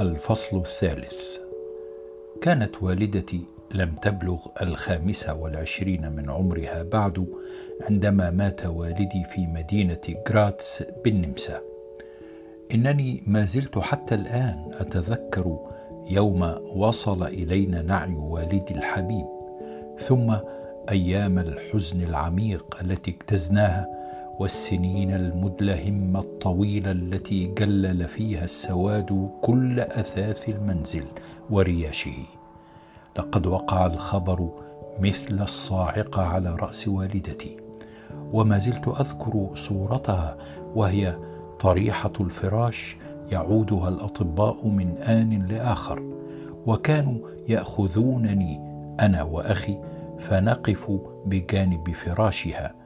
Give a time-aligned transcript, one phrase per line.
[0.00, 1.36] الفصل الثالث.
[2.42, 7.26] كانت والدتي لم تبلغ الخامسة والعشرين من عمرها بعد
[7.80, 11.60] عندما مات والدي في مدينة غراتس بالنمسا.
[12.74, 15.58] إنني ما زلت حتى الآن أتذكر
[16.06, 16.42] يوم
[16.76, 19.26] وصل إلينا نعي والدي الحبيب
[20.02, 20.36] ثم
[20.90, 23.99] أيام الحزن العميق التي اجتزناها
[24.40, 31.04] والسنين المدلهمة الطويلة التي جلل فيها السواد كل أثاث المنزل
[31.50, 32.24] ورياشه
[33.16, 34.50] لقد وقع الخبر
[35.00, 37.56] مثل الصاعقة على رأس والدتي
[38.32, 40.36] وما زلت أذكر صورتها
[40.74, 41.16] وهي
[41.60, 42.96] طريحة الفراش
[43.32, 46.02] يعودها الأطباء من آن لآخر
[46.66, 48.60] وكانوا يأخذونني
[49.00, 49.78] أنا وأخي
[50.18, 50.90] فنقف
[51.26, 52.79] بجانب فراشها.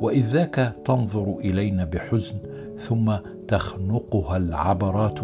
[0.00, 2.34] وإذ ذاك تنظر إلينا بحزن
[2.78, 3.16] ثم
[3.48, 5.18] تخنقها العبرات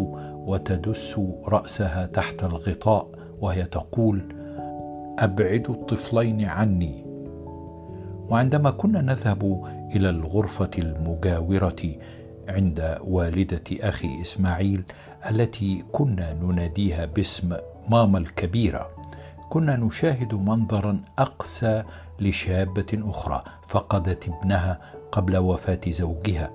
[0.46, 3.08] وتدس رأسها تحت الغطاء
[3.40, 4.22] وهي تقول
[5.18, 7.04] ابعدوا الطفلين عني.
[8.28, 9.64] وعندما كنا نذهب
[9.96, 11.82] إلى الغرفة المجاورة
[12.48, 14.82] عند والدة أخي إسماعيل
[15.30, 17.56] التي كنا نناديها باسم
[17.90, 19.01] ماما الكبيرة.
[19.52, 21.82] كنا نشاهد منظرا أقسى
[22.20, 24.78] لشابة أخرى فقدت ابنها
[25.12, 26.50] قبل وفاة زوجها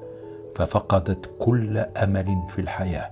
[0.55, 3.09] ففقدت كل أمل في الحياة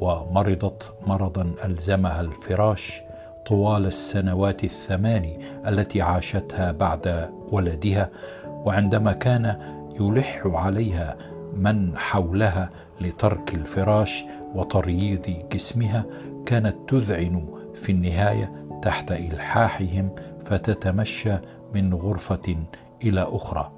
[0.00, 3.00] ومرضت مرضا ألزمها الفراش
[3.46, 8.10] طوال السنوات الثمان التي عاشتها بعد ولدها
[8.46, 9.56] وعندما كان
[10.00, 11.16] يلح عليها
[11.54, 16.04] من حولها لترك الفراش وترييض جسمها
[16.46, 20.10] كانت تذعن في النهاية تحت إلحاحهم
[20.40, 21.38] فتتمشى
[21.74, 22.56] من غرفة
[23.02, 23.72] إلى أخرى.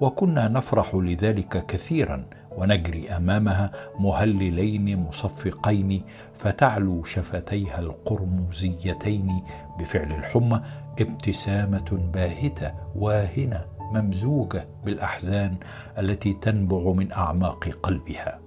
[0.00, 6.02] وكنا نفرح لذلك كثيرا ونجري أمامها مهللين مصفقين
[6.34, 9.42] فتعلو شفتيها القرمزيتين
[9.78, 10.60] بفعل الحمى
[11.00, 15.56] ابتسامة باهتة واهنة ممزوجة بالأحزان
[15.98, 18.40] التي تنبع من أعماق قلبها.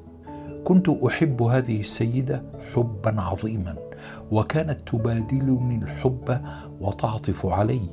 [0.66, 2.44] كنت أحب هذه السيدة
[2.76, 3.87] حبا عظيما.
[4.32, 6.42] وكانت تبادلني الحب
[6.82, 7.90] وتعطف علي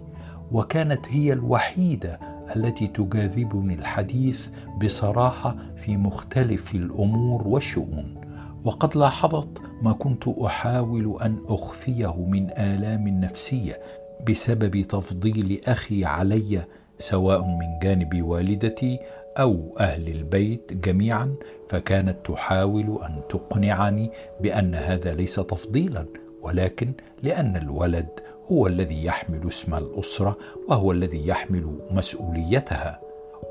[0.53, 2.21] وكانت هي الوحيدة
[2.57, 4.49] التي تجاذبني الحديث
[4.83, 8.15] بصراحة في مختلف الأمور والشؤون.
[8.65, 13.81] وقد لاحظت ما كنت أحاول أن أخفيه من آلام نفسية
[14.29, 16.65] بسبب تفضيل أخي علي
[16.99, 18.99] سواء من جانب والدتي
[19.39, 21.35] أو أهل البيت جميعا
[21.69, 26.07] فكانت تحاول أن تقنعني بأن هذا ليس تفضيلا.
[26.45, 28.09] ولكن لأن الولد
[28.53, 30.37] هو الذي يحمل اسم الأسرة
[30.69, 33.01] وهو الذي يحمل مسؤوليتها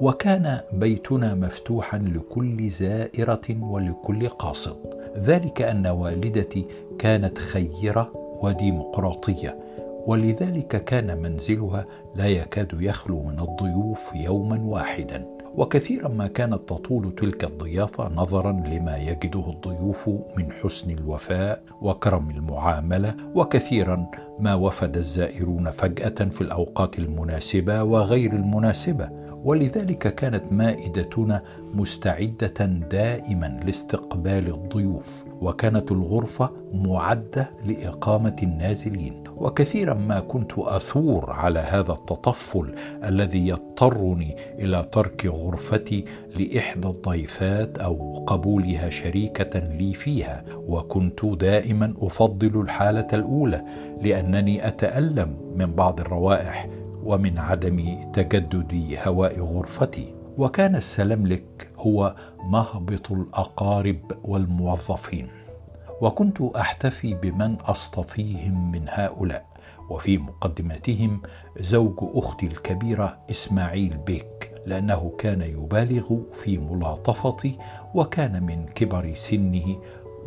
[0.02, 4.78] وكان بيتنا مفتوحا لكل زائرة ولكل قاصد.
[5.18, 6.66] ذلك أن والدتي
[7.00, 8.12] كانت خيرة
[8.42, 9.60] وديمقراطية
[10.08, 15.26] ولذلك كان منزلها لا يكاد يخلو من الضيوف يوما واحدا.
[15.58, 23.16] وكثيرا ما كانت تطول تلك الضيافة نظرا لما يجده الضيوف من حسن الوفاء وكرم المعاملة
[23.36, 24.06] وكثيرا
[24.40, 29.10] ما وفد الزائرون فجأة في الأوقات المناسبة وغير المناسبة
[29.44, 31.42] ولذلك كانت مائدتنا
[31.74, 39.23] مستعدة دائما لاستقبال الضيوف وكانت الغرفة معدة لإقامة النازلين.
[39.44, 46.06] وكثيرا ما كنت أثور على هذا التطفل الذي يضطرني إلى ترك غرفتي
[46.36, 53.62] لإحدى الضيفات أو قبولها شريكة لي فيها وكنت دائما أفضل الحالة الأولى
[54.02, 56.70] لأنني أتألم من بعض الروائح
[57.04, 60.14] ومن عدم تجدد هواء غرفتي.
[60.38, 62.16] وكان السلملك هو
[62.50, 65.43] مهبط الأقارب والموظفين.
[66.02, 69.46] وكنت أحتفي بمن أصطفيهم من هؤلاء
[69.90, 71.22] وفي مقدمتهم
[71.60, 77.58] زوج أختي الكبيرة إسماعيل بيك لأنه كان يبالغ في ملاطفتي
[77.96, 79.78] وكان من كبر سنه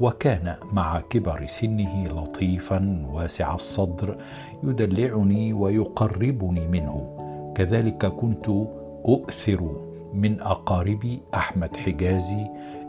[0.00, 4.16] وكان مع كبر سنه لطيفا واسع الصدر
[4.62, 7.16] يدلعني ويقربني منه.
[7.56, 8.48] كذلك كنت
[9.08, 9.76] أؤثر
[10.16, 12.46] من اقاربي أحمد حجازي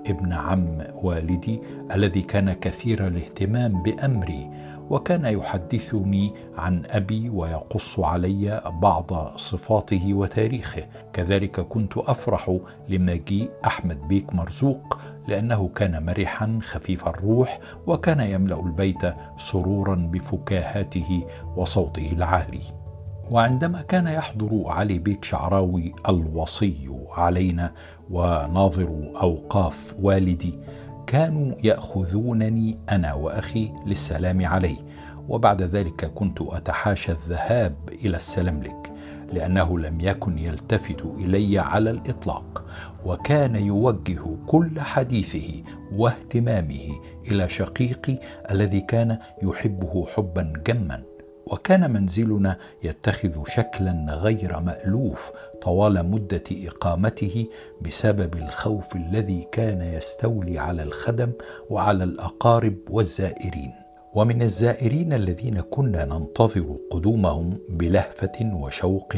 [0.07, 4.49] ابن عم والدي الذي كان كثير الاهتمام بأمري
[4.89, 10.83] وكان يحدثني عن أبي ويقص علي بعض صفاته وتاريخه.
[11.13, 12.57] كذلك كنت أفرح
[12.89, 14.97] لمجيء أحمد بيك مرزوق
[15.27, 21.25] لأنه كان مرحا خفيف الروح وكان يملأ البيت سرورا بفكاهاته
[21.55, 22.86] وصوته العالي.
[23.31, 27.71] وعندما كان يحضر علي بيك شعراوي الوصي علينا
[28.09, 30.59] وناظر أوقاف والدي
[31.07, 34.77] كانوا يأخذونني أنا وأخي للسلام عليه
[35.29, 37.75] وبعد ذلك كنت أتحاشى الذهاب
[38.05, 38.93] إلى السلملك
[39.33, 42.65] لأنه لم يكن يلتفت إلي على الإطلاق
[43.05, 46.89] وكان يوجه كل حديثه واهتمامه
[47.31, 48.19] إلى شقيقي
[48.51, 51.03] الذي كان يحبه حبا جما.
[51.51, 57.45] وكان منزلنا يتخذ شكلا غير مألوف طوال مدة إقامته
[57.81, 61.31] بسبب الخوف الذي كان يستولي على الخدم
[61.69, 63.71] وعلى الأقارب والزائرين.
[64.13, 69.13] ومن الزائرين الذين كنا ننتظر قدومهم بلهفة وشوق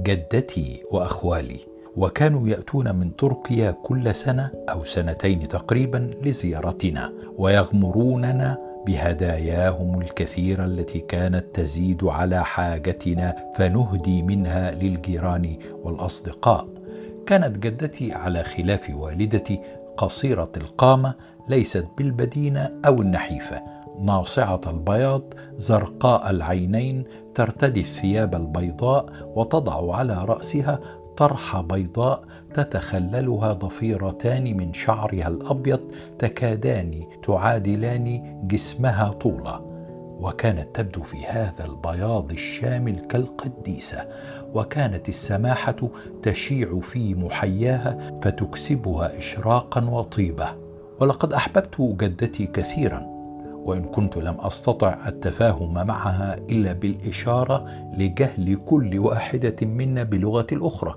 [0.00, 1.60] جدتي وأخوالي
[1.96, 11.44] وكانوا يأتون من تركيا كل سنة أو سنتين تقريبا لزيارتنا ويغمروننا بهداياهم الكثيرة التي كانت
[11.54, 16.68] تزيد على حاجتنا فنهدي منها للجيران والأصدقاء.
[17.26, 19.60] كانت جدتي على خلاف والدتي
[19.96, 21.14] قصيرة القامة
[21.48, 23.62] ليست بالبدينة أو النحيفة.
[24.00, 25.22] ناصعة البياض
[25.58, 30.80] زرقاء العينين ترتدي الثياب البيضاء وتضع على رأسها
[31.16, 35.80] طرحه بيضاء تتخللها ضفيرتان من شعرها الأبيض
[36.18, 39.60] تكادان تعادلان جسمها طولا
[40.20, 44.04] وكانت تبدو في هذا البياض الشامل كالقديسة
[44.54, 45.76] وكانت السماحة
[46.22, 50.48] تشيع في محياها فتكسبها اشراقا وطيبة.
[51.00, 53.06] ولقد أحببت جدتي كثيرا
[53.64, 57.66] وإن كنت لم أستطع التفاهم معها إلا بالإشارة
[57.96, 60.94] لجهل كل واحدة منا بلغه الأخرى.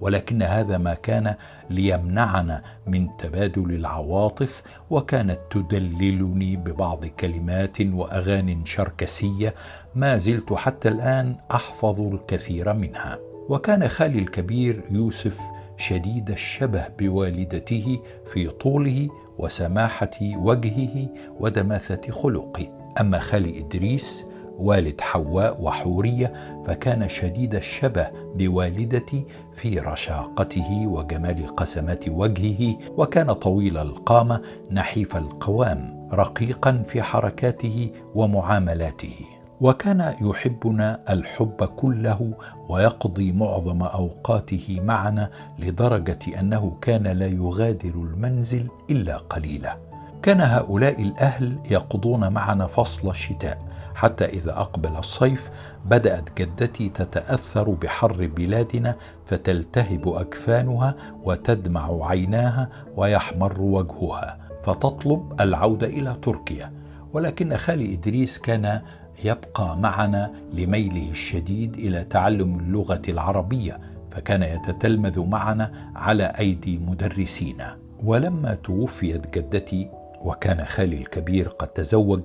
[0.00, 1.34] ولكن هذا ما كان
[1.70, 9.54] ليمنعنا من تبادل العواطف وكانت تدللني ببعض كلمات وأغان شركسية
[9.94, 13.18] ما زلت حتى الآن أحفظ الكثير منها.
[13.48, 15.38] وكان خالي الكبير يوسف
[15.78, 18.00] شديد الشبه بوالدته
[18.32, 19.08] في طوله
[19.38, 21.08] وسماحة وجهه
[21.40, 22.92] ودماثة خلقه.
[23.00, 26.32] أما خالي إدريس والد حواء وحورية
[26.66, 29.24] فكان شديد الشبه بوالدتي
[29.56, 39.14] في رشاقته وجمال قسمات وجهه وكان طويل القامة نحيف القوام رقيقا في حركاته ومعاملاته.
[39.60, 42.32] وكان يحبنا الحب كله
[42.68, 49.76] ويقضي معظم أوقاته معنا لدرجة أنه كان لا يغادر المنزل إلا قليلا.
[50.22, 53.58] كان هؤلاء الأهل يقضون معنا فصل الشتاء.
[54.00, 55.50] حتى إذا أقبل الصيف
[55.84, 60.94] بدأت جدتي تتأثر بحر بلادنا فتلتهب أكفانها
[61.24, 66.72] وتدمع عيناها ويحمر وجهها فتطلب العودة إلى تركيا.
[67.12, 68.80] ولكن خالي إدريس كان
[69.24, 73.78] يبقى معنا لميله الشديد إلى تعلم اللغة العربية
[74.10, 77.76] فكان يتتلمذ معنا على أيدي مدرسينا.
[78.04, 82.20] ولما توفيت جدتي وكان خالي الكبير قد تزوج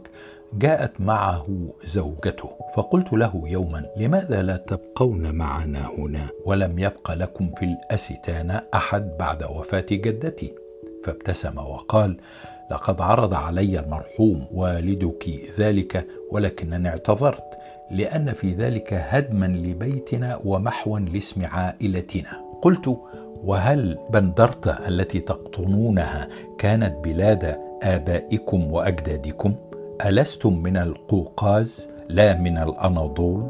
[0.57, 1.48] جاءت معه
[1.86, 2.50] زوجته.
[2.75, 9.44] فقلت له يوما لماذا لا تبقون معنا هنا؟ ولم يبق لكم في الأستانة أحد بعد
[9.44, 10.54] وفاة جدتي.
[11.04, 12.18] فابتسم وقال
[12.72, 15.30] لقد عرض علي المرحوم والدك
[15.60, 17.58] ذلك ولكنني اعتذرت
[17.92, 22.46] لأن في ذلك هدما لبيتنا ومحوا لاسم عائلتنا.
[22.62, 22.98] قلت
[23.44, 29.56] وهل بندرة التي تقطنونها كانت بلاد آبائكم وأجدادكم؟
[30.02, 33.44] ألستم من القوقاز لا من الأناضول؟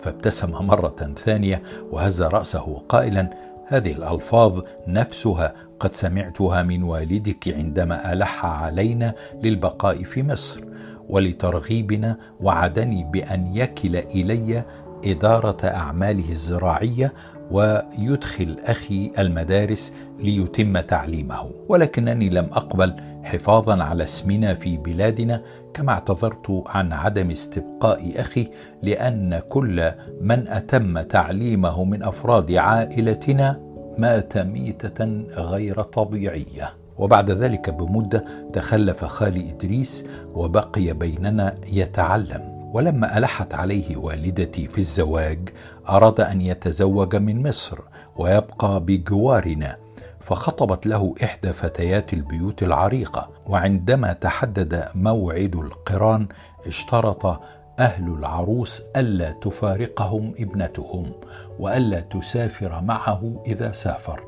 [0.00, 3.30] فابتسم مرة ثانية وهز رأسه قائلا
[3.66, 10.60] هذه الألفاظ نفسها قد سمعتها من والدك عندما ألح علينا للبقاء في مصر
[11.08, 14.64] ولترغيبنا وعدني بأن يكل إلي
[15.04, 17.12] إدارة أعماله الزراعية
[17.50, 21.50] ويدخل أخي المدارس ليتم تعليمه.
[21.68, 25.42] ولكنني لم أقبل حفاظا على اسمنا في بلادنا
[25.74, 28.50] كما اعتذرت عن عدم استبقاء أخي
[28.82, 33.60] لأن كل من أتم تعليمه من أفراد عائلتنا
[33.98, 35.04] مات ميتة
[35.36, 36.74] غير طبيعية.
[36.98, 42.57] وبعد ذلك بمدة تخلف خالي إدريس وبقي بيننا يتعلم.
[42.72, 45.48] ولما ألحت عليه والدتي في الزواج
[45.88, 47.78] أراد أن يتزوج من مصر
[48.16, 49.76] ويبقى بجوارنا
[50.20, 56.28] فخطبت له إحدى فتيات البيوت العريقة وعندما تحدد موعد القران
[56.66, 57.40] اشترط
[57.78, 61.12] أهل العروس ألا تفارقهم ابنتهم
[61.58, 64.24] وألا تسافر معه إذا سافر.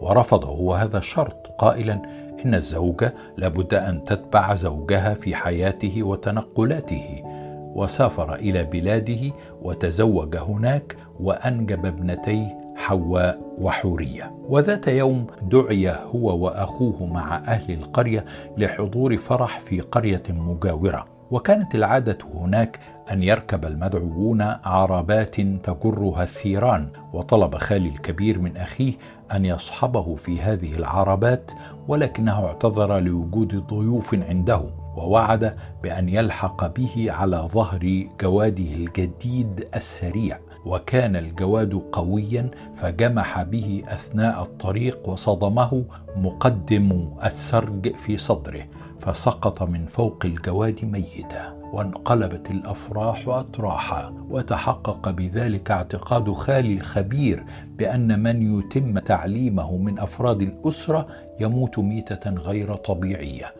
[0.00, 2.02] ورفض هو هذا الشرط قائلا
[2.44, 7.33] إن الزوجة لابد أن تتبع زوجها في حياته وتنقلاته.
[7.74, 14.34] وسافر إلى بلاده وتزوج هناك وأنجب ابنتيه حواء وحورية.
[14.48, 18.24] وذات يوم دعي هو وأخوه مع أهل القرية
[18.56, 21.06] لحضور فرح في قرية مجاورة.
[21.30, 22.80] وكانت العادة هناك
[23.12, 28.92] أن يركب المدعوون عربات تجرها الثيران وطلب خالي الكبير من أخيه
[29.32, 31.50] أن يصحبه في هذه العربات
[31.88, 34.83] ولكنه اعتذر لوجود ضيوف عنده.
[34.96, 40.38] ووعد بأن يلحق به على ظهر جواده الجديد السريع.
[40.66, 45.84] وكان الجواد قويا فجمح به أثناء الطريق وصدمه
[46.16, 48.62] مقدم السرج في صدره
[49.00, 51.54] فسقط من فوق الجواد ميتا.
[51.72, 54.14] وانقلبت الأفراح أطراحا.
[54.30, 57.44] وتحقق بذلك اعتقاد خالي الخبير
[57.76, 61.06] بأن من يتم تعليمه من أفراد الأسرة
[61.40, 63.54] يموت ميتة غير طبيعية.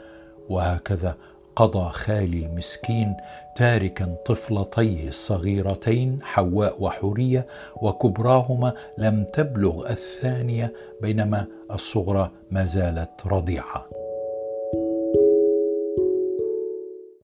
[0.49, 1.17] وهكذا
[1.57, 3.17] قضى خالي المسكين
[3.57, 7.47] تاركا طفلتيه الصغيرتين حواء وحورية
[7.77, 10.73] وكبراهما لم تبلغ الثانية
[11.03, 14.04] بينما الصغرى ما زالت رضيعة.